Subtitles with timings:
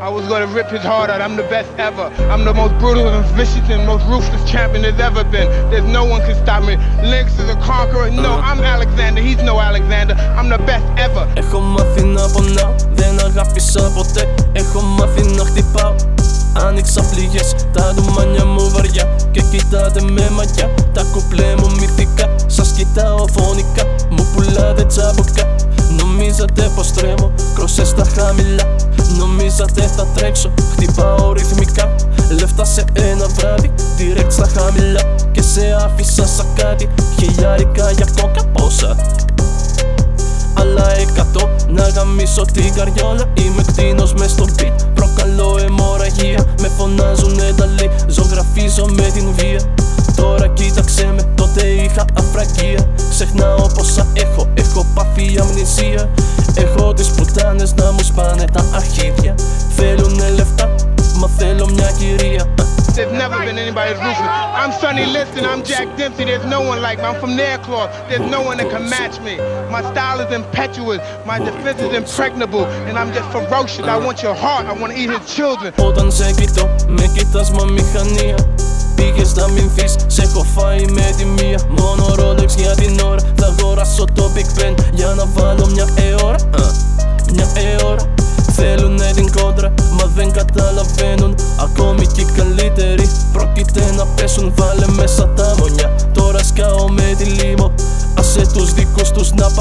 [0.00, 1.20] I was gonna rip his heart out.
[1.20, 2.06] I'm the best ever.
[2.32, 5.48] I'm the most brutal and vicious and most ruthless champion there's ever been.
[5.70, 6.76] There's no one can stop me.
[7.04, 8.10] Lynx is a conqueror.
[8.10, 9.20] No, I'm Alexander.
[9.20, 10.14] He's no Alexander.
[10.38, 11.28] I'm the best ever.
[11.34, 15.94] Έχω μάθει να πονάω, δεν αγάπησα ποτέ Έχω μάθει να χτυπάω
[16.66, 22.72] Άνοιξα πληγές, τα ντουμάνια μου βαριά Και κοιτάτε με μαγιά, τα κουπλέ μου μυθικά Σας
[22.72, 25.54] κοιτάω φωνικά, μου πουλάτε τσαμπουκά
[25.98, 28.64] Νομίζατε πως τρέμω, κρόσες στα χαμηλά
[29.20, 31.94] Νομίζατε θα τρέξω, χτυπάω ρυθμικά.
[32.40, 35.00] Λεφτά σε ένα βράδυ, direct στα χαμηλά.
[35.32, 36.88] Και σε άφησα σαν κάτι,
[37.18, 38.44] χιλιάρικα για κόκα.
[38.44, 38.96] Πόσα;
[40.54, 41.50] Αλλά εκατό.
[41.68, 43.24] Να γαμίσω την καριόλα.
[43.34, 44.72] Είμαι κτίνος μες στο beat
[63.49, 64.37] There's never been anybody as ruthless.
[64.61, 65.45] I'm Sonny Liston.
[65.45, 66.25] I'm Jack Dempsey.
[66.25, 67.05] There's no one like me.
[67.05, 67.89] I'm from Nairclaw.
[68.07, 69.37] There's no one that can match me.
[69.71, 70.99] My style is impetuous.
[71.25, 72.65] My defense is impregnable.
[72.87, 73.85] And I'm just ferocious.
[73.87, 74.67] I want your heart.
[74.67, 75.73] I want to eat his children.
[75.77, 78.35] Όταν σε κοιτώ, με κοιτάς μα μηχανία
[78.95, 83.19] Πήγες να μην φύς, σε έχω φάει με τη μία Μόνο Rolex για την ώρα
[83.35, 84.18] Θα αγοράσω το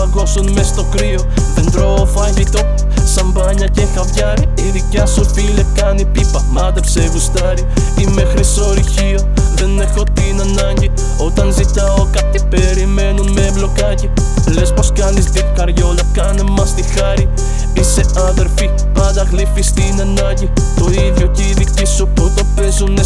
[0.06, 1.20] δικούς τους να παγώσουν μες στο κρύο.
[1.56, 2.60] Δεν τρώω φαγητό,
[3.06, 4.44] σαμπάνια και χαβιάρι.
[4.56, 7.68] Η δικιά σου φίλε κάνει πίπα, μάτεψε γουστάρι.
[7.98, 9.20] Είμαι χρυσορυχείο,
[9.56, 10.92] δεν έχω την ανάγκη.
[11.18, 14.10] Όταν ζητάω κάτι περιμένουν με μπλοκάκι.
[14.54, 17.30] Λες πως κάνεις δι καριόλα, κάνε μας τη χάρη.
[17.74, 20.50] Είσαι αδερφή, πάντα γλύφεις στην ανάγκη.
[20.76, 22.99] Το ίδιο κι οι δικοί σου που το παίζουνε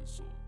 [0.00, 0.39] Paraíso.